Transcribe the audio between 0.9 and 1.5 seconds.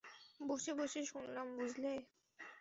শুনলাম,